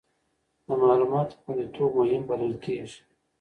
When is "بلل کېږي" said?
2.29-2.99